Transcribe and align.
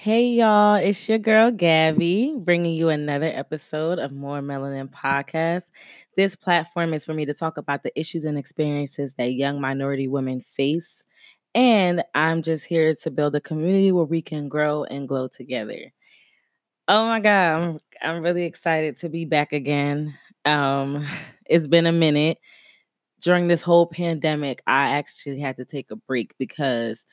Hey 0.00 0.28
y'all, 0.28 0.76
it's 0.76 1.08
your 1.08 1.18
girl 1.18 1.50
Gabby 1.50 2.32
bringing 2.38 2.72
you 2.72 2.88
another 2.88 3.32
episode 3.34 3.98
of 3.98 4.12
More 4.12 4.40
Melanin 4.40 4.88
Podcast. 4.88 5.72
This 6.14 6.36
platform 6.36 6.94
is 6.94 7.04
for 7.04 7.14
me 7.14 7.26
to 7.26 7.34
talk 7.34 7.56
about 7.56 7.82
the 7.82 7.90
issues 7.98 8.24
and 8.24 8.38
experiences 8.38 9.14
that 9.14 9.32
young 9.32 9.60
minority 9.60 10.06
women 10.06 10.40
face. 10.40 11.04
And 11.52 12.04
I'm 12.14 12.42
just 12.42 12.64
here 12.64 12.94
to 12.94 13.10
build 13.10 13.34
a 13.34 13.40
community 13.40 13.90
where 13.90 14.04
we 14.04 14.22
can 14.22 14.48
grow 14.48 14.84
and 14.84 15.08
glow 15.08 15.26
together. 15.26 15.92
Oh 16.86 17.08
my 17.08 17.18
God, 17.18 17.60
I'm, 17.60 17.78
I'm 18.00 18.22
really 18.22 18.44
excited 18.44 18.98
to 18.98 19.08
be 19.08 19.24
back 19.24 19.52
again. 19.52 20.16
Um, 20.44 21.08
it's 21.46 21.66
been 21.66 21.86
a 21.86 21.92
minute. 21.92 22.38
During 23.20 23.48
this 23.48 23.62
whole 23.62 23.86
pandemic, 23.88 24.62
I 24.64 24.90
actually 24.90 25.40
had 25.40 25.56
to 25.56 25.64
take 25.64 25.90
a 25.90 25.96
break 25.96 26.38
because 26.38 27.04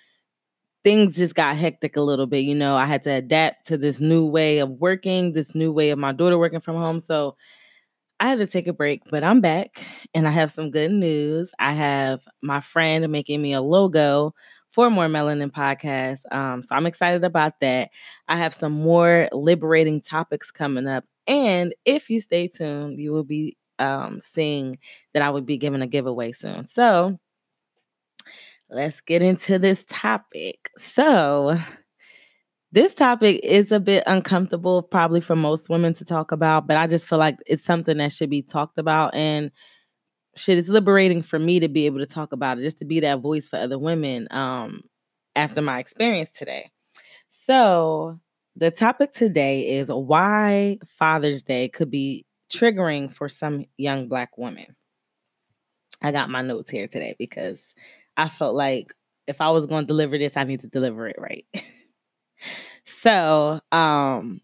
things 0.86 1.18
just 1.18 1.36
got 1.36 1.58
hectic 1.58 1.98
a 1.98 2.02
little 2.02 2.28
bit. 2.28 2.46
You 2.46 2.56
know, 2.56 2.78
I 2.78 2.86
had 2.88 3.04
to 3.06 3.12
adapt 3.12 3.68
to 3.68 3.78
this 3.78 4.02
new 4.02 4.26
way 4.26 4.60
of 4.60 4.70
working, 4.72 5.34
this 5.34 5.56
new 5.56 5.74
way 5.74 5.92
of 5.92 6.00
my 6.00 6.14
daughter 6.14 6.40
working 6.40 6.62
from 6.62 6.78
home. 6.78 7.02
So 7.02 7.38
I 8.20 8.30
had 8.30 8.40
to 8.40 8.48
take 8.48 8.68
a 8.68 8.74
break, 8.74 9.02
but 9.12 9.24
I'm 9.24 9.42
back 9.42 9.84
and 10.14 10.28
I 10.28 10.32
have 10.32 10.52
some 10.52 10.72
good 10.72 10.92
news. 10.92 11.52
I 11.60 11.74
have 11.74 12.26
my 12.42 12.62
friend 12.62 13.10
making 13.12 13.42
me 13.42 13.54
a 13.54 13.62
logo 13.62 14.34
for 14.72 14.90
More 14.90 15.08
Melanin 15.08 15.52
podcast. 15.52 16.22
Um, 16.34 16.64
so 16.64 16.76
I'm 16.76 16.86
excited 16.86 17.24
about 17.26 17.60
that. 17.62 17.90
I 18.28 18.38
have 18.38 18.54
some 18.54 18.74
more 18.74 19.30
liberating 19.34 20.02
topics 20.02 20.52
coming 20.52 20.88
up. 20.88 21.06
And 21.28 21.76
if 21.86 22.10
you 22.10 22.20
stay 22.22 22.48
tuned, 22.48 23.00
you 23.00 23.12
will 23.12 23.24
be 23.24 23.58
um, 23.80 24.22
seeing 24.24 24.78
that 25.14 25.24
I 25.24 25.30
would 25.30 25.46
be 25.46 25.58
giving 25.58 25.82
a 25.82 25.88
giveaway 25.88 26.32
soon. 26.32 26.66
So 26.66 27.20
let's 28.70 29.02
get 29.02 29.22
into 29.22 29.60
this 29.60 29.86
topic. 29.88 30.70
So, 30.78 31.60
this 32.72 32.94
topic 32.94 33.40
is 33.44 33.72
a 33.72 33.80
bit 33.80 34.04
uncomfortable, 34.06 34.84
probably 34.84 35.22
for 35.22 35.36
most 35.36 35.70
women 35.70 35.94
to 35.94 36.06
talk 36.06 36.32
about, 36.32 36.68
but 36.68 36.78
I 36.78 36.88
just 36.88 37.08
feel 37.08 37.20
like 37.20 37.38
it's 37.46 37.64
something 37.64 37.98
that 37.98 38.12
should 38.12 38.30
be 38.30 38.42
talked 38.42 38.78
about. 38.78 39.16
And 39.16 39.52
shit, 40.36 40.58
it's 40.58 40.68
liberating 40.68 41.24
for 41.24 41.40
me 41.40 41.60
to 41.62 41.70
be 41.70 41.86
able 41.86 42.00
to 42.00 42.06
talk 42.06 42.34
about 42.34 42.60
it, 42.60 42.64
just 42.64 42.80
to 42.80 42.86
be 42.86 43.00
that 43.00 43.22
voice 43.22 43.48
for 43.48 43.58
other 43.58 43.80
women 43.80 44.28
um, 44.32 44.82
after 45.36 45.62
my 45.62 45.80
experience 45.80 46.32
today. 46.32 46.70
So, 47.30 48.20
the 48.58 48.72
topic 48.72 49.14
today 49.14 49.78
is 49.78 49.90
why 49.90 50.80
Father's 50.86 51.44
Day 51.44 51.68
could 51.70 51.92
be 51.92 52.26
triggering 52.52 53.14
for 53.14 53.28
some 53.28 53.66
young 53.78 54.08
Black 54.08 54.38
women. 54.38 54.76
I 56.02 56.12
got 56.12 56.30
my 56.30 56.42
notes 56.42 56.72
here 56.72 56.88
today 56.88 57.16
because 57.18 57.74
I 58.18 58.30
felt 58.30 58.56
like 58.56 58.94
if 59.28 59.42
I 59.42 59.50
was 59.52 59.66
going 59.66 59.84
to 59.84 59.88
deliver 59.88 60.18
this, 60.18 60.38
I 60.38 60.44
need 60.44 60.62
to 60.62 60.68
deliver 60.68 61.08
it 61.08 61.18
right. 61.20 61.46
so, 62.86 63.60
um, 63.72 64.42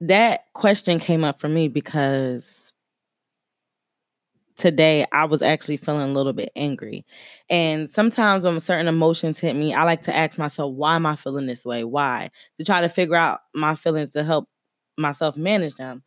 that 0.00 0.44
question 0.54 0.98
came 0.98 1.24
up 1.24 1.40
for 1.40 1.48
me 1.48 1.68
because 1.68 2.72
today 4.56 5.06
I 5.12 5.24
was 5.24 5.40
actually 5.42 5.78
feeling 5.78 6.10
a 6.10 6.12
little 6.12 6.32
bit 6.32 6.50
angry. 6.54 7.06
And 7.48 7.88
sometimes 7.88 8.44
when 8.44 8.60
certain 8.60 8.88
emotions 8.88 9.38
hit 9.38 9.56
me, 9.56 9.72
I 9.74 9.84
like 9.84 10.02
to 10.02 10.14
ask 10.14 10.38
myself, 10.38 10.74
why 10.74 10.96
am 10.96 11.06
I 11.06 11.16
feeling 11.16 11.46
this 11.46 11.64
way? 11.64 11.84
Why? 11.84 12.30
To 12.58 12.64
try 12.64 12.82
to 12.82 12.88
figure 12.88 13.16
out 13.16 13.40
my 13.54 13.74
feelings 13.74 14.10
to 14.10 14.24
help 14.24 14.48
myself 14.98 15.36
manage 15.36 15.76
them. 15.76 16.02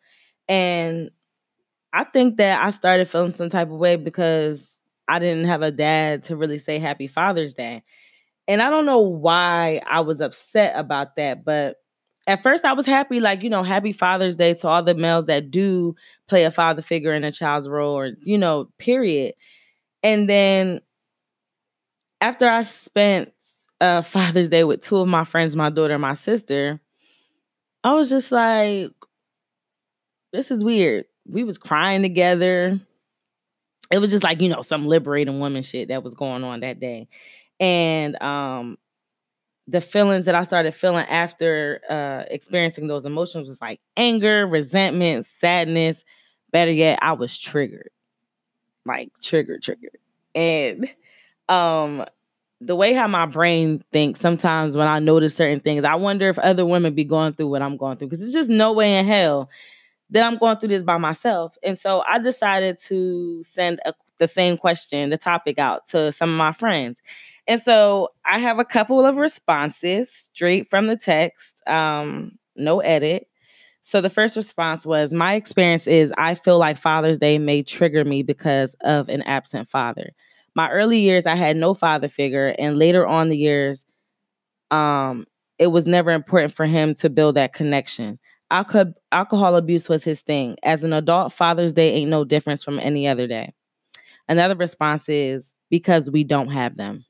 And 0.47 1.09
I 1.93 2.05
think 2.05 2.37
that 2.37 2.63
I 2.63 2.71
started 2.71 3.09
feeling 3.09 3.33
some 3.35 3.49
type 3.49 3.69
of 3.71 3.77
way 3.77 3.97
because 3.97 4.72
I 5.07 5.19
didn't 5.19 5.45
have 5.45 5.61
a 5.61 5.71
dad 5.71 6.23
to 6.25 6.35
really 6.35 6.59
say 6.59 6.79
happy 6.79 7.07
Father's 7.07 7.53
Day. 7.53 7.83
And 8.47 8.61
I 8.61 8.69
don't 8.69 8.85
know 8.85 9.01
why 9.01 9.81
I 9.87 10.01
was 10.01 10.21
upset 10.21 10.73
about 10.75 11.15
that, 11.15 11.45
but 11.45 11.77
at 12.27 12.43
first 12.43 12.65
I 12.65 12.73
was 12.73 12.85
happy, 12.85 13.19
like, 13.19 13.43
you 13.43 13.49
know, 13.49 13.63
happy 13.63 13.93
Father's 13.93 14.35
Day 14.35 14.53
to 14.53 14.67
all 14.67 14.83
the 14.83 14.95
males 14.95 15.25
that 15.25 15.51
do 15.51 15.95
play 16.27 16.43
a 16.45 16.51
father 16.51 16.81
figure 16.81 17.13
in 17.13 17.23
a 17.23 17.31
child's 17.31 17.69
role 17.69 17.95
or, 17.95 18.11
you 18.23 18.37
know, 18.37 18.69
period. 18.77 19.33
And 20.01 20.29
then 20.29 20.81
after 22.21 22.47
I 22.47 22.63
spent 22.63 23.33
uh, 23.81 24.01
Father's 24.01 24.49
Day 24.49 24.63
with 24.63 24.81
two 24.81 24.97
of 24.97 25.07
my 25.07 25.25
friends, 25.25 25.55
my 25.55 25.69
daughter 25.69 25.93
and 25.93 26.01
my 26.01 26.13
sister, 26.13 26.79
I 27.83 27.93
was 27.93 28.09
just 28.09 28.31
like, 28.31 28.91
this 30.31 30.49
is 30.49 30.63
weird. 30.63 31.05
We 31.25 31.43
was 31.43 31.57
crying 31.57 32.01
together 32.01 32.79
it 33.93 33.99
was 33.99 34.09
just 34.09 34.23
like 34.23 34.41
you 34.41 34.49
know 34.49 34.63
some 34.63 34.87
liberating 34.87 35.39
woman 35.39 35.61
shit 35.61 35.89
that 35.89 36.03
was 36.03 36.15
going 36.15 36.43
on 36.43 36.61
that 36.61 36.79
day. 36.79 37.07
And 37.59 38.19
um 38.21 38.77
the 39.67 39.79
feelings 39.81 40.25
that 40.25 40.35
i 40.35 40.43
started 40.43 40.73
feeling 40.73 41.05
after 41.07 41.79
uh 41.89 42.23
experiencing 42.29 42.87
those 42.87 43.05
emotions 43.05 43.47
was 43.47 43.61
like 43.61 43.79
anger 43.95 44.47
resentment 44.47 45.25
sadness. 45.25 46.03
Better 46.51 46.71
yet 46.71 46.97
i 47.01 47.13
was 47.13 47.37
triggered. 47.37 47.89
Like 48.85 49.11
triggered 49.21 49.61
triggered. 49.61 49.97
And 50.33 50.89
um 51.47 52.03
the 52.61 52.75
way 52.75 52.93
how 52.93 53.07
my 53.07 53.25
brain 53.25 53.83
thinks 53.91 54.19
sometimes 54.21 54.75
when 54.77 54.87
i 54.87 54.97
notice 54.97 55.35
certain 55.35 55.59
things 55.59 55.83
i 55.83 55.95
wonder 55.95 56.29
if 56.29 56.39
other 56.39 56.65
women 56.65 56.95
be 56.95 57.03
going 57.03 57.33
through 57.33 57.49
what 57.49 57.61
i'm 57.61 57.75
going 57.75 57.97
through 57.97 58.07
because 58.07 58.21
there's 58.21 58.33
just 58.33 58.49
no 58.49 58.71
way 58.71 58.97
in 58.97 59.05
hell 59.05 59.49
that 60.13 60.23
I'm 60.25 60.37
going 60.37 60.57
through 60.57 60.69
this 60.69 60.83
by 60.83 60.97
myself. 60.97 61.57
And 61.63 61.77
so 61.77 62.03
I 62.07 62.19
decided 62.19 62.77
to 62.87 63.43
send 63.43 63.79
a, 63.83 63.93
the 64.19 64.27
same 64.27 64.57
question, 64.57 65.09
the 65.09 65.17
topic 65.17 65.57
out 65.57 65.87
to 65.87 66.11
some 66.11 66.29
of 66.29 66.37
my 66.37 66.51
friends. 66.51 67.01
And 67.47 67.59
so 67.59 68.09
I 68.23 68.37
have 68.37 68.59
a 68.59 68.65
couple 68.65 69.03
of 69.03 69.17
responses 69.17 70.11
straight 70.11 70.69
from 70.69 70.85
the 70.87 70.95
text, 70.95 71.67
um, 71.67 72.37
no 72.55 72.79
edit. 72.79 73.27
So 73.81 74.01
the 74.01 74.09
first 74.09 74.37
response 74.37 74.85
was 74.85 75.13
My 75.13 75.33
experience 75.33 75.87
is 75.87 76.13
I 76.15 76.35
feel 76.35 76.59
like 76.59 76.77
Father's 76.77 77.17
Day 77.17 77.39
may 77.39 77.63
trigger 77.63 78.05
me 78.05 78.21
because 78.21 78.75
of 78.81 79.09
an 79.09 79.23
absent 79.23 79.67
father. 79.67 80.11
My 80.55 80.69
early 80.69 80.99
years, 80.99 81.25
I 81.25 81.35
had 81.35 81.57
no 81.57 81.73
father 81.73 82.07
figure, 82.07 82.55
and 82.59 82.77
later 82.77 83.05
on 83.07 83.29
the 83.29 83.37
years, 83.37 83.87
um, 84.69 85.25
it 85.57 85.67
was 85.67 85.87
never 85.87 86.11
important 86.11 86.53
for 86.53 86.65
him 86.65 86.93
to 86.95 87.09
build 87.09 87.35
that 87.35 87.53
connection. 87.53 88.19
Alco- 88.51 88.93
alcohol 89.11 89.55
abuse 89.55 89.89
was 89.89 90.03
his 90.03 90.21
thing. 90.21 90.57
As 90.63 90.83
an 90.83 90.93
adult, 90.93 91.33
Father's 91.33 91.73
Day 91.73 91.93
ain't 91.93 92.11
no 92.11 92.23
difference 92.23 92.63
from 92.63 92.79
any 92.79 93.07
other 93.07 93.27
day. 93.27 93.53
Another 94.29 94.55
response 94.55 95.09
is 95.09 95.53
because 95.69 96.09
we 96.09 96.23
don't 96.23 96.49
have 96.49 96.77
them. 96.77 97.03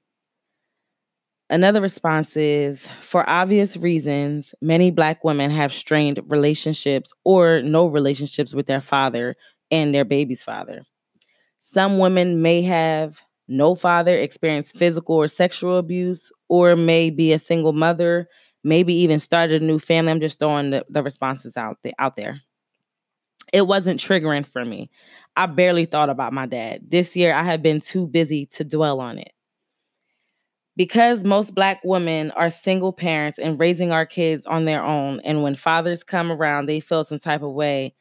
Another 1.50 1.82
response 1.82 2.36
is 2.36 2.88
for 3.02 3.30
obvious 3.30 3.78
reasons, 3.78 4.56
many 4.62 4.90
Black 4.90 5.24
women 5.24 5.52
have 5.52 5.74
strained 5.74 6.20
relationships 6.28 7.14
or 7.26 7.62
no 7.62 7.86
relationships 7.86 8.54
with 8.54 8.66
their 8.66 8.82
father 8.82 9.36
and 9.70 9.94
their 9.94 10.06
baby's 10.06 10.42
father. 10.42 10.84
Some 11.60 12.00
women 12.00 12.42
may 12.42 12.62
have 12.64 13.22
no 13.48 13.76
father, 13.76 14.18
experience 14.18 14.72
physical 14.72 15.16
or 15.16 15.28
sexual 15.28 15.78
abuse, 15.78 16.32
or 16.48 16.76
may 16.76 17.10
be 17.10 17.34
a 17.34 17.40
single 17.40 17.74
mother 17.74 18.28
maybe 18.64 18.94
even 18.94 19.20
started 19.20 19.62
a 19.62 19.66
new 19.66 19.80
family. 19.80 20.12
I'm 20.12 20.20
just 20.20 20.40
throwing 20.40 20.72
the, 20.72 20.86
the 20.90 21.04
responses 21.04 21.58
out 21.58 21.78
there 21.84 21.94
out 22.00 22.16
there. 22.16 22.42
It 23.52 23.68
wasn't 23.68 24.00
triggering 24.00 24.46
for 24.46 24.64
me. 24.64 24.90
I 25.36 25.46
barely 25.48 25.86
thought 25.86 26.10
about 26.10 26.34
my 26.34 26.46
dad. 26.46 26.82
This 26.90 27.16
year 27.16 27.34
I 27.34 27.44
have 27.44 27.62
been 27.62 27.82
too 27.82 28.08
busy 28.08 28.46
to 28.48 28.64
dwell 28.64 29.00
on 29.00 29.18
it. 29.18 29.32
Because 30.76 31.24
most 31.24 31.54
black 31.54 31.82
women 31.84 32.32
are 32.32 32.50
single 32.50 32.92
parents 32.92 33.38
and 33.38 33.60
raising 33.60 33.92
our 33.92 34.08
kids 34.08 34.46
on 34.48 34.66
their 34.66 34.84
own, 34.84 35.20
and 35.24 35.44
when 35.44 35.56
fathers 35.56 36.04
come 36.04 36.32
around, 36.32 36.66
they 36.66 36.80
feel 36.80 37.04
some 37.04 37.20
type 37.20 37.44
of 37.44 37.52
way 37.52 37.94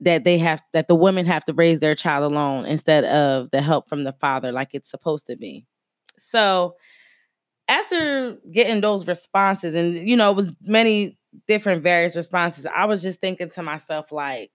that 0.00 0.24
they 0.24 0.38
have 0.38 0.62
that 0.72 0.88
the 0.88 0.94
women 0.94 1.26
have 1.26 1.44
to 1.44 1.52
raise 1.52 1.78
their 1.78 1.94
child 1.94 2.24
alone 2.24 2.64
instead 2.64 3.04
of 3.04 3.50
the 3.50 3.60
help 3.62 3.88
from 3.88 4.04
the 4.04 4.12
father 4.14 4.50
like 4.50 4.70
it's 4.72 4.90
supposed 4.90 5.26
to 5.26 5.36
be. 5.36 5.64
So 6.18 6.74
after 7.68 8.36
getting 8.52 8.80
those 8.80 9.06
responses, 9.06 9.74
and 9.74 10.08
you 10.08 10.16
know, 10.16 10.30
it 10.30 10.36
was 10.36 10.54
many 10.62 11.18
different 11.46 11.82
various 11.82 12.16
responses, 12.16 12.66
I 12.66 12.84
was 12.84 13.02
just 13.02 13.20
thinking 13.20 13.50
to 13.50 13.62
myself, 13.62 14.12
like, 14.12 14.50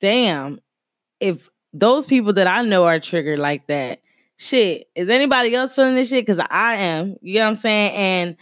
damn, 0.00 0.60
if 1.20 1.48
those 1.72 2.06
people 2.06 2.32
that 2.34 2.46
I 2.46 2.62
know 2.62 2.84
are 2.84 3.00
triggered 3.00 3.38
like 3.38 3.66
that, 3.66 4.00
shit, 4.36 4.88
is 4.94 5.08
anybody 5.08 5.54
else 5.54 5.72
feeling 5.72 5.94
this 5.94 6.10
shit? 6.10 6.26
Because 6.26 6.44
I 6.50 6.74
am, 6.76 7.16
you 7.20 7.38
know 7.38 7.44
what 7.44 7.48
I'm 7.48 7.54
saying? 7.56 7.92
And 7.92 8.36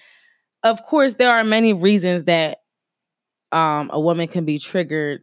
of 0.62 0.83
course, 0.83 1.15
there 1.15 1.31
are 1.31 1.44
many 1.44 1.73
reasons 1.73 2.25
that 2.25 2.59
um, 3.53 3.91
a 3.93 4.00
woman 4.00 4.29
can 4.29 4.44
be 4.44 4.59
triggered 4.59 5.23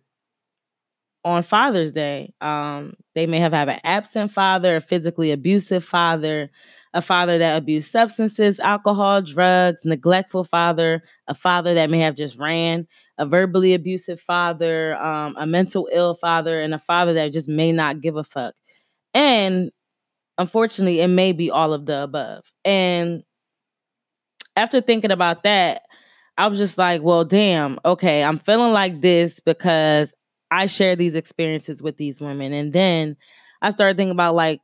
on 1.23 1.43
Father's 1.43 1.91
Day. 1.91 2.33
Um, 2.41 2.93
they 3.15 3.27
may 3.27 3.39
have, 3.39 3.53
have 3.53 3.67
an 3.67 3.81
absent 3.83 4.31
father, 4.31 4.77
a 4.77 4.81
physically 4.81 5.31
abusive 5.31 5.83
father, 5.83 6.49
a 6.93 7.01
father 7.01 7.37
that 7.37 7.57
abused 7.57 7.91
substances, 7.91 8.59
alcohol, 8.59 9.21
drugs, 9.21 9.85
neglectful 9.85 10.43
father, 10.43 11.03
a 11.27 11.33
father 11.33 11.73
that 11.73 11.89
may 11.89 11.99
have 11.99 12.15
just 12.15 12.37
ran, 12.37 12.87
a 13.17 13.25
verbally 13.25 13.73
abusive 13.73 14.19
father, 14.19 14.97
um, 15.01 15.35
a 15.39 15.45
mental 15.45 15.87
ill 15.93 16.15
father, 16.15 16.59
and 16.59 16.73
a 16.73 16.79
father 16.79 17.13
that 17.13 17.31
just 17.31 17.47
may 17.47 17.71
not 17.71 18.01
give 18.01 18.17
a 18.17 18.23
fuck. 18.23 18.53
And 19.13 19.71
unfortunately, 20.37 20.99
it 20.99 21.07
may 21.07 21.31
be 21.31 21.49
all 21.49 21.73
of 21.73 21.85
the 21.85 22.03
above. 22.03 22.43
And 22.65 23.23
after 24.55 24.81
thinking 24.81 25.11
about 25.11 25.43
that, 25.43 25.83
I 26.37 26.47
was 26.47 26.59
just 26.59 26.77
like, 26.77 27.01
well, 27.01 27.23
damn, 27.23 27.79
okay, 27.85 28.23
I'm 28.23 28.37
feeling 28.37 28.73
like 28.73 29.01
this 29.01 29.39
because 29.45 30.11
I 30.49 30.65
share 30.65 30.95
these 30.95 31.15
experiences 31.15 31.81
with 31.81 31.97
these 31.97 32.19
women. 32.19 32.51
And 32.51 32.73
then 32.73 33.15
I 33.61 33.71
started 33.71 33.97
thinking 33.97 34.11
about 34.11 34.35
like 34.35 34.59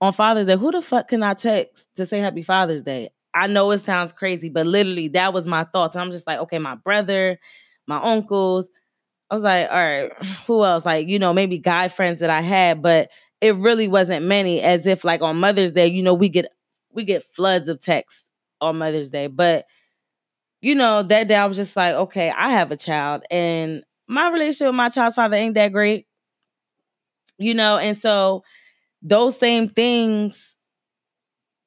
on 0.00 0.12
Father's 0.12 0.46
Day, 0.46 0.56
who 0.56 0.72
the 0.72 0.82
fuck 0.82 1.08
can 1.08 1.22
I 1.22 1.34
text 1.34 1.86
to 1.96 2.06
say 2.06 2.18
happy 2.18 2.42
Father's 2.42 2.82
Day? 2.82 3.10
I 3.34 3.46
know 3.46 3.70
it 3.70 3.80
sounds 3.82 4.12
crazy, 4.12 4.48
but 4.48 4.66
literally 4.66 5.08
that 5.08 5.32
was 5.32 5.46
my 5.46 5.64
thoughts. 5.64 5.96
I'm 5.96 6.10
just 6.10 6.26
like, 6.26 6.38
okay, 6.40 6.58
my 6.58 6.74
brother, 6.74 7.38
my 7.86 7.98
uncles. 7.98 8.68
I 9.30 9.34
was 9.34 9.42
like, 9.42 9.68
all 9.70 9.76
right, 9.76 10.12
who 10.46 10.64
else? 10.64 10.84
Like, 10.84 11.08
you 11.08 11.18
know, 11.18 11.34
maybe 11.34 11.58
guy 11.58 11.88
friends 11.88 12.20
that 12.20 12.30
I 12.30 12.40
had, 12.40 12.80
but 12.80 13.10
it 13.40 13.56
really 13.56 13.88
wasn't 13.88 14.24
many. 14.24 14.62
As 14.62 14.86
if 14.86 15.04
like 15.04 15.22
on 15.22 15.38
Mother's 15.38 15.72
Day, 15.72 15.86
you 15.86 16.02
know, 16.02 16.14
we 16.14 16.28
get 16.28 16.46
we 16.92 17.04
get 17.04 17.24
floods 17.24 17.68
of 17.68 17.82
texts 17.82 18.24
on 18.60 18.78
Mother's 18.78 19.10
Day. 19.10 19.26
But 19.26 19.66
you 20.62 20.74
know, 20.74 21.02
that 21.02 21.28
day 21.28 21.34
I 21.34 21.46
was 21.46 21.56
just 21.56 21.76
like, 21.76 21.94
okay, 21.94 22.30
I 22.30 22.50
have 22.50 22.70
a 22.70 22.76
child 22.76 23.24
and 23.30 23.84
my 24.08 24.30
relationship 24.30 24.68
with 24.68 24.74
my 24.76 24.88
child's 24.88 25.16
father 25.16 25.36
ain't 25.36 25.54
that 25.54 25.72
great. 25.72 26.06
You 27.38 27.54
know, 27.54 27.76
and 27.76 27.96
so 27.98 28.44
those 29.02 29.38
same 29.38 29.68
things 29.68 30.56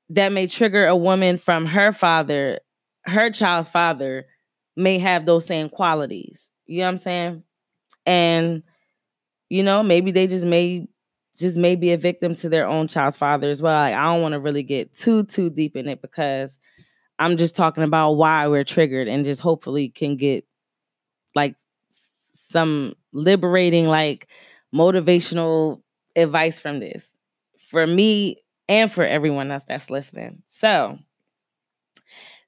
that 0.10 0.32
may 0.32 0.48
trigger 0.48 0.88
a 0.88 0.96
woman 0.96 1.38
from 1.38 1.66
her 1.66 1.92
father, 1.92 2.60
her 3.06 3.30
child's 3.32 3.70
father, 3.70 4.26
may 4.76 4.98
have 4.98 5.26
those 5.26 5.46
same 5.46 5.70
qualities. 5.70 6.42
You 6.66 6.80
know 6.80 6.86
what 6.86 6.90
I'm 6.90 6.98
saying? 6.98 7.44
And 8.06 8.64
you 9.50 9.64
know, 9.64 9.82
maybe 9.82 10.12
they 10.12 10.28
just 10.28 10.46
may 10.46 10.88
just 11.38 11.58
may 11.58 11.76
be 11.76 11.94
a 11.94 11.98
victim 11.98 12.36
to 12.36 12.50
their 12.50 12.68
own 12.68 12.88
child's 12.88 13.18
father 13.18 13.50
as 13.50 13.62
well. 13.62 13.74
Like, 13.74 13.96
I 13.96 14.04
don't 14.04 14.22
want 14.22 14.34
to 14.34 14.40
really 14.40 14.64
get 14.64 14.94
too 14.94 15.24
too 15.24 15.50
deep 15.50 15.76
in 15.76 15.88
it 15.88 16.02
because 16.02 16.58
I'm 17.18 17.38
just 17.38 17.56
talking 17.56 17.84
about 17.84 18.14
why 18.14 18.48
we're 18.48 18.64
triggered 18.64 19.08
and 19.08 19.26
just 19.26 19.42
hopefully 19.42 19.90
can 19.90 20.18
get 20.18 20.46
like 21.36 21.56
some 22.52 22.96
liberating 23.12 23.88
like 23.88 24.28
motivational 24.74 25.82
advice 26.16 26.60
from 26.60 26.80
this 26.80 27.10
for 27.70 27.86
me 27.86 28.44
and 28.68 28.92
for 28.92 29.06
everyone 29.06 29.52
else 29.52 29.64
that's 29.68 29.90
listening. 29.90 30.44
So 30.46 30.98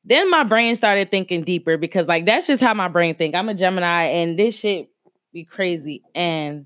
then 0.03 0.29
my 0.29 0.43
brain 0.43 0.75
started 0.75 1.11
thinking 1.11 1.43
deeper 1.43 1.77
because 1.77 2.07
like 2.07 2.25
that's 2.25 2.47
just 2.47 2.61
how 2.61 2.73
my 2.73 2.87
brain 2.87 3.15
think. 3.15 3.35
I'm 3.35 3.49
a 3.49 3.53
Gemini 3.53 4.03
and 4.05 4.37
this 4.37 4.57
shit 4.57 4.89
be 5.31 5.45
crazy. 5.45 6.01
And 6.15 6.65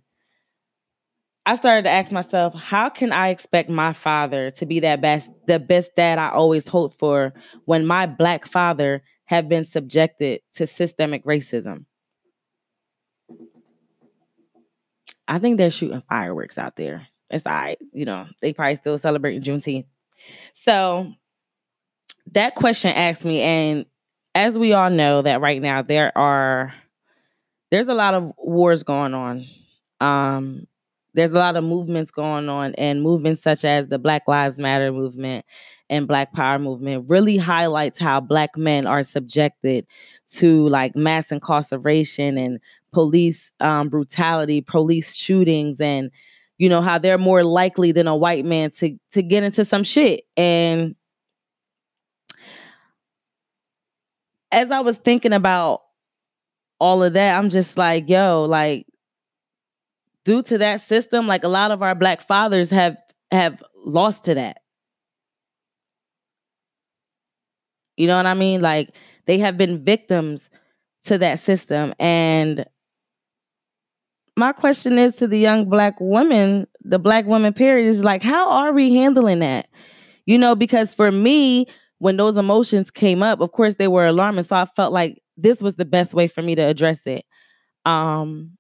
I 1.46 1.56
started 1.56 1.84
to 1.84 1.92
ask 1.92 2.12
myself, 2.12 2.56
how 2.56 2.90
can 2.90 3.12
I 3.12 3.30
expect 3.30 3.70
my 3.70 3.94
father 3.94 4.50
to 4.52 4.66
be 4.66 4.80
that 4.80 5.02
best, 5.02 5.30
the 5.46 5.60
best 5.60 5.96
dad 5.96 6.18
I 6.18 6.30
always 6.30 6.68
hoped 6.68 6.98
for 6.98 7.34
when 7.66 7.86
my 7.86 8.08
black 8.08 8.48
father 8.48 9.04
have 9.26 9.48
been 9.48 9.64
subjected 9.64 10.42
to 10.54 10.66
systemic 10.66 11.24
racism? 11.24 11.86
I 15.28 15.40
think 15.40 15.58
they're 15.58 15.72
shooting 15.72 16.04
fireworks 16.08 16.58
out 16.58 16.78
there. 16.78 17.08
It's 17.36 17.46
all 17.46 17.52
right. 17.52 17.78
You 17.92 18.06
know, 18.06 18.28
they 18.42 18.54
probably 18.54 18.76
still 18.76 18.98
celebrating 18.98 19.42
Juneteenth. 19.42 19.86
So 20.54 21.12
that 22.32 22.56
question 22.56 22.92
asked 22.92 23.26
me, 23.26 23.42
and 23.42 23.86
as 24.34 24.58
we 24.58 24.72
all 24.72 24.90
know, 24.90 25.22
that 25.22 25.42
right 25.42 25.62
now 25.62 25.82
there 25.82 26.18
are 26.18 26.74
there's 27.72 27.88
a 27.88 27.94
lot 27.94 28.14
of 28.14 28.32
wars 28.38 28.84
going 28.84 29.14
on. 29.14 29.46
Um, 30.00 30.66
there's 31.14 31.32
a 31.32 31.40
lot 31.40 31.58
of 31.58 31.66
movements 31.66 32.10
going 32.10 32.48
on, 32.48 32.74
and 32.76 33.02
movements 33.02 33.42
such 33.42 33.66
as 33.66 33.90
the 33.90 34.00
Black 34.00 34.30
Lives 34.30 34.58
Matter 34.58 34.94
movement 34.94 35.46
and 35.90 36.08
Black 36.08 36.32
Power 36.34 36.58
movement 36.58 37.10
really 37.10 37.36
highlights 37.36 38.00
how 38.00 38.22
Black 38.22 38.56
men 38.56 38.88
are 38.88 39.04
subjected 39.04 39.86
to 40.36 40.70
like 40.70 40.96
mass 40.96 41.34
incarceration 41.34 42.38
and 42.38 42.60
police 42.94 43.52
um, 43.60 43.90
brutality, 43.90 44.62
police 44.62 45.18
shootings, 45.18 45.82
and 45.82 46.12
you 46.58 46.70
know 46.70 46.82
how 46.82 46.98
they're 46.98 47.18
more 47.18 47.44
likely 47.44 47.92
than 47.92 48.08
a 48.08 48.16
white 48.16 48.46
man 48.46 48.72
to 48.72 48.98
to 49.12 49.22
get 49.22 49.44
into 49.44 49.66
some 49.66 49.84
shit. 49.84 50.22
And 50.38 50.96
as 54.52 54.72
i 54.72 54.80
was 54.80 54.98
thinking 54.98 55.34
about 55.34 55.82
all 56.80 57.04
of 57.04 57.14
that 57.14 57.38
i'm 57.38 57.50
just 57.50 57.78
like 57.78 58.08
yo 58.08 58.46
like 58.46 58.86
due 60.24 60.42
to 60.44 60.58
that 60.58 60.82
system 60.82 61.28
like 61.28 61.44
a 61.44 61.48
lot 61.48 61.72
of 61.72 61.82
our 61.82 61.96
black 61.96 62.22
fathers 62.22 62.70
have 62.70 62.98
have 63.32 63.64
lost 63.86 64.24
to 64.26 64.36
that. 64.36 64.58
You 67.98 68.08
know 68.08 68.18
what 68.18 68.26
i 68.26 68.34
mean? 68.34 68.62
Like 68.62 68.90
they 69.26 69.38
have 69.38 69.58
been 69.58 69.84
victims 69.84 70.50
to 71.04 71.18
that 71.20 71.40
system. 71.40 71.94
And 72.00 72.66
my 74.38 74.52
question 74.52 75.00
is 75.00 75.16
to 75.18 75.28
the 75.28 75.40
young 75.40 75.70
black 75.70 75.96
women, 76.00 76.68
the 76.84 77.00
black 77.00 77.26
women 77.26 77.54
period 77.54 77.88
is 77.88 78.04
like, 78.04 78.22
how 78.22 78.50
are 78.50 78.74
we 78.74 78.94
handling 78.96 79.40
that? 79.40 79.68
You 80.26 80.38
know, 80.38 80.56
because 80.56 80.94
for 80.94 81.12
me, 81.12 81.68
when 82.00 82.18
those 82.18 82.38
emotions 82.38 82.92
came 82.92 83.24
up, 83.24 83.40
of 83.40 83.52
course 83.52 83.76
they 83.76 83.88
were 83.88 84.06
alarming. 84.06 84.44
So 84.44 84.56
I 84.56 84.66
felt 84.66 84.92
like 84.94 85.22
this 85.38 85.62
was 85.62 85.76
the 85.76 85.86
best 85.86 86.14
way 86.14 86.28
for 86.28 86.42
me 86.42 86.56
to 86.56 86.62
address 86.62 87.08
it. 87.08 87.24
Um 87.86 88.58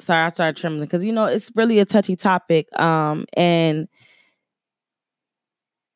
sorry, 0.00 0.26
I 0.26 0.28
started 0.30 0.56
trembling 0.60 0.86
because 0.86 1.04
you 1.04 1.12
know 1.12 1.26
it's 1.26 1.50
really 1.54 1.78
a 1.78 1.84
touchy 1.84 2.16
topic. 2.16 2.66
Um 2.78 3.26
and 3.34 3.88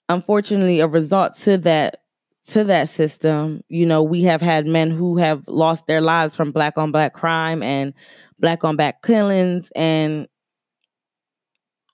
unfortunately 0.09 0.81
a 0.81 0.87
result 0.87 1.35
to 1.35 1.59
that 1.59 2.01
to 2.49 2.65
that 2.65 2.89
system. 2.89 3.63
You 3.69 3.87
know, 3.87 4.03
we 4.03 4.23
have 4.25 4.41
had 4.41 4.67
men 4.67 4.91
who 4.91 5.19
have 5.19 5.43
lost 5.47 5.87
their 5.87 6.01
lives 6.01 6.37
from 6.37 6.53
black 6.53 6.79
on 6.79 6.93
black 6.93 7.15
crime 7.15 7.63
and 7.63 7.95
black 8.39 8.65
on 8.65 8.77
black 8.77 9.03
killings. 9.03 9.71
And 9.77 10.29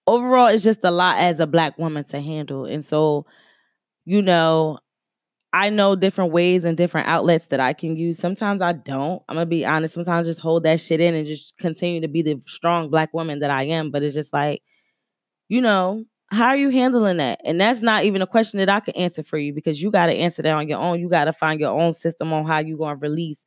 overall, 0.06 0.46
it's 0.46 0.64
just 0.64 0.84
a 0.84 0.90
lot 0.90 1.18
as 1.18 1.40
a 1.40 1.46
black 1.46 1.78
woman 1.78 2.04
to 2.04 2.20
handle. 2.20 2.64
And 2.64 2.84
so, 2.84 3.26
you 4.04 4.22
know, 4.22 4.78
I 5.52 5.70
know 5.70 5.94
different 5.94 6.32
ways 6.32 6.64
and 6.64 6.76
different 6.76 7.08
outlets 7.08 7.46
that 7.48 7.60
I 7.60 7.74
can 7.74 7.96
use. 7.96 8.18
Sometimes 8.18 8.60
I 8.60 8.72
don't. 8.72 9.22
I'm 9.28 9.36
gonna 9.36 9.46
be 9.46 9.64
honest. 9.64 9.94
Sometimes 9.94 10.26
I 10.26 10.30
just 10.30 10.40
hold 10.40 10.64
that 10.64 10.80
shit 10.80 11.00
in 11.00 11.14
and 11.14 11.28
just 11.28 11.56
continue 11.58 12.00
to 12.00 12.08
be 12.08 12.22
the 12.22 12.40
strong 12.46 12.90
black 12.90 13.14
woman 13.14 13.38
that 13.38 13.52
I 13.52 13.64
am. 13.64 13.92
But 13.92 14.02
it's 14.02 14.16
just 14.16 14.32
like, 14.32 14.62
you 15.48 15.60
know, 15.60 16.04
how 16.34 16.46
are 16.46 16.56
you 16.56 16.70
handling 16.70 17.18
that? 17.18 17.40
And 17.44 17.60
that's 17.60 17.80
not 17.82 18.04
even 18.04 18.22
a 18.22 18.26
question 18.26 18.58
that 18.58 18.68
I 18.68 18.80
can 18.80 18.94
answer 18.94 19.22
for 19.22 19.38
you 19.38 19.52
because 19.52 19.80
you 19.80 19.90
got 19.90 20.06
to 20.06 20.12
answer 20.12 20.42
that 20.42 20.52
on 20.52 20.68
your 20.68 20.78
own. 20.78 21.00
You 21.00 21.08
got 21.08 21.24
to 21.24 21.32
find 21.32 21.60
your 21.60 21.70
own 21.70 21.92
system 21.92 22.32
on 22.32 22.46
how 22.46 22.58
you're 22.58 22.78
going 22.78 22.96
to 22.96 23.00
release 23.00 23.44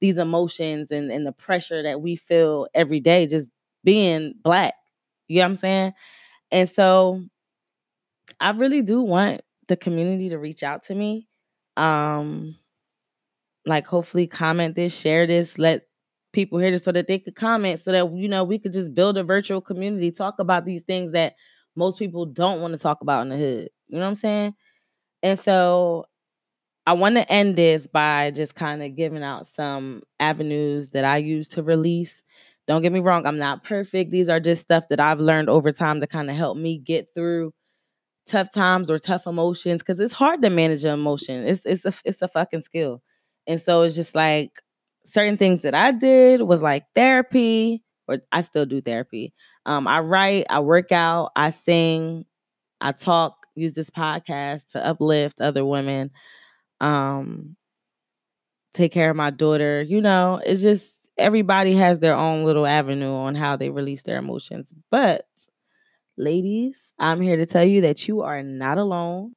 these 0.00 0.16
emotions 0.16 0.90
and, 0.90 1.10
and 1.10 1.26
the 1.26 1.32
pressure 1.32 1.82
that 1.82 2.00
we 2.00 2.16
feel 2.16 2.66
every 2.74 3.00
day 3.00 3.26
just 3.26 3.50
being 3.84 4.34
black. 4.42 4.74
You 5.28 5.38
know 5.38 5.42
what 5.42 5.48
I'm 5.50 5.56
saying? 5.56 5.92
And 6.50 6.68
so 6.68 7.22
I 8.40 8.50
really 8.50 8.82
do 8.82 9.02
want 9.02 9.42
the 9.68 9.76
community 9.76 10.30
to 10.30 10.38
reach 10.38 10.62
out 10.62 10.84
to 10.84 10.94
me. 10.94 11.28
Um 11.76 12.56
like 13.66 13.86
hopefully 13.86 14.26
comment 14.26 14.74
this, 14.74 14.98
share 14.98 15.26
this, 15.26 15.58
let 15.58 15.82
people 16.32 16.58
hear 16.58 16.70
this 16.70 16.84
so 16.84 16.92
that 16.92 17.08
they 17.08 17.18
could 17.18 17.34
comment 17.34 17.80
so 17.80 17.92
that 17.92 18.12
you 18.14 18.28
know 18.28 18.42
we 18.44 18.58
could 18.58 18.72
just 18.72 18.94
build 18.94 19.18
a 19.18 19.24
virtual 19.24 19.60
community, 19.60 20.10
talk 20.10 20.38
about 20.38 20.64
these 20.64 20.82
things 20.82 21.12
that 21.12 21.34
most 21.80 21.98
people 21.98 22.26
don't 22.26 22.62
want 22.62 22.74
to 22.76 22.80
talk 22.82 23.02
about 23.02 23.22
in 23.24 23.30
the 23.30 23.38
hood. 23.38 23.70
You 23.88 23.98
know 23.98 24.04
what 24.04 24.10
I'm 24.10 24.16
saying? 24.16 24.54
And 25.22 25.38
so 25.38 26.06
I 26.86 26.94
want 26.94 27.16
to 27.16 27.30
end 27.32 27.56
this 27.56 27.86
by 27.86 28.30
just 28.32 28.54
kind 28.54 28.82
of 28.82 28.96
giving 28.96 29.22
out 29.22 29.46
some 29.46 30.02
avenues 30.18 30.90
that 30.90 31.04
I 31.04 31.18
use 31.18 31.48
to 31.48 31.62
release. 31.62 32.22
Don't 32.66 32.82
get 32.82 32.92
me 32.92 33.00
wrong, 33.00 33.26
I'm 33.26 33.38
not 33.38 33.64
perfect. 33.64 34.10
These 34.10 34.28
are 34.28 34.40
just 34.40 34.62
stuff 34.62 34.84
that 34.90 35.00
I've 35.00 35.20
learned 35.20 35.50
over 35.50 35.72
time 35.72 36.00
to 36.00 36.06
kind 36.06 36.30
of 36.30 36.36
help 36.36 36.56
me 36.56 36.78
get 36.78 37.08
through 37.14 37.52
tough 38.26 38.52
times 38.52 38.90
or 38.90 38.98
tough 38.98 39.26
emotions 39.26 39.82
because 39.82 40.00
it's 40.00 40.12
hard 40.14 40.42
to 40.42 40.50
manage 40.50 40.84
an 40.84 40.94
emotion. 40.94 41.46
It's 41.46 41.66
it's 41.66 41.84
a 41.84 41.92
it's 42.04 42.22
a 42.22 42.28
fucking 42.28 42.62
skill. 42.62 43.02
And 43.46 43.60
so 43.60 43.82
it's 43.82 43.96
just 43.96 44.14
like 44.14 44.50
certain 45.04 45.36
things 45.36 45.62
that 45.62 45.74
I 45.74 45.92
did 45.92 46.42
was 46.42 46.62
like 46.62 46.84
therapy, 46.94 47.82
or 48.10 48.18
I 48.32 48.42
still 48.42 48.66
do 48.66 48.80
therapy. 48.80 49.32
Um, 49.66 49.86
I 49.86 50.00
write, 50.00 50.46
I 50.50 50.60
work 50.60 50.92
out, 50.92 51.30
I 51.36 51.50
sing, 51.50 52.24
I 52.80 52.92
talk, 52.92 53.46
use 53.54 53.74
this 53.74 53.90
podcast 53.90 54.68
to 54.72 54.84
uplift 54.84 55.40
other 55.40 55.64
women, 55.64 56.10
um, 56.80 57.56
take 58.74 58.92
care 58.92 59.10
of 59.10 59.16
my 59.16 59.30
daughter. 59.30 59.82
You 59.82 60.00
know, 60.00 60.40
it's 60.44 60.62
just 60.62 61.08
everybody 61.18 61.74
has 61.74 61.98
their 61.98 62.16
own 62.16 62.44
little 62.44 62.66
avenue 62.66 63.12
on 63.12 63.34
how 63.34 63.56
they 63.56 63.70
release 63.70 64.02
their 64.02 64.18
emotions. 64.18 64.72
But 64.90 65.26
ladies, 66.16 66.78
I'm 66.98 67.20
here 67.20 67.36
to 67.36 67.46
tell 67.46 67.64
you 67.64 67.82
that 67.82 68.08
you 68.08 68.22
are 68.22 68.42
not 68.42 68.78
alone. 68.78 69.34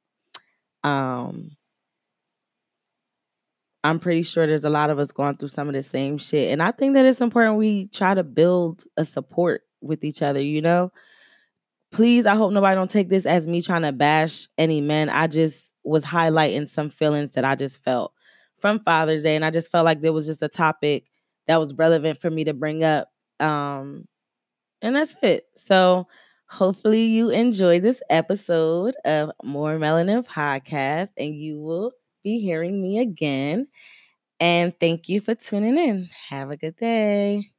Um, 0.82 1.52
I'm 3.84 4.00
pretty 4.00 4.22
sure 4.22 4.46
there's 4.46 4.64
a 4.64 4.70
lot 4.70 4.88
of 4.88 4.98
us 4.98 5.12
going 5.12 5.36
through 5.36 5.48
some 5.48 5.68
of 5.68 5.74
the 5.74 5.82
same 5.82 6.16
shit. 6.16 6.50
And 6.50 6.62
I 6.62 6.70
think 6.70 6.94
that 6.94 7.04
it's 7.04 7.20
important 7.20 7.58
we 7.58 7.86
try 7.88 8.14
to 8.14 8.24
build 8.24 8.82
a 8.96 9.04
support 9.04 9.62
with 9.82 10.04
each 10.04 10.22
other, 10.22 10.40
you 10.40 10.62
know? 10.62 10.90
Please, 11.92 12.24
I 12.24 12.34
hope 12.34 12.50
nobody 12.52 12.74
don't 12.74 12.90
take 12.90 13.10
this 13.10 13.26
as 13.26 13.46
me 13.46 13.60
trying 13.60 13.82
to 13.82 13.92
bash 13.92 14.48
any 14.56 14.80
men. 14.80 15.10
I 15.10 15.26
just 15.26 15.70
was 15.84 16.02
highlighting 16.02 16.66
some 16.66 16.88
feelings 16.88 17.32
that 17.32 17.44
I 17.44 17.56
just 17.56 17.84
felt 17.84 18.14
from 18.58 18.80
Father's 18.80 19.22
Day. 19.22 19.36
And 19.36 19.44
I 19.44 19.50
just 19.50 19.70
felt 19.70 19.84
like 19.84 20.00
there 20.00 20.14
was 20.14 20.26
just 20.26 20.42
a 20.42 20.48
topic 20.48 21.04
that 21.46 21.60
was 21.60 21.74
relevant 21.74 22.22
for 22.22 22.30
me 22.30 22.44
to 22.44 22.54
bring 22.54 22.82
up. 22.82 23.12
Um, 23.38 24.08
and 24.80 24.96
that's 24.96 25.14
it. 25.22 25.44
So 25.56 26.08
hopefully 26.46 27.04
you 27.04 27.28
enjoy 27.28 27.80
this 27.80 28.00
episode 28.08 28.96
of 29.04 29.30
More 29.42 29.76
Melanin 29.76 30.26
Podcast 30.26 31.10
and 31.18 31.34
you 31.36 31.60
will 31.60 31.92
be 32.24 32.40
hearing 32.40 32.82
me 32.82 33.00
again. 33.00 33.68
And 34.40 34.78
thank 34.80 35.08
you 35.08 35.20
for 35.22 35.34
tuning 35.36 35.78
in. 35.78 36.10
Have 36.30 36.50
a 36.50 36.56
good 36.58 36.76
day. 36.76 37.53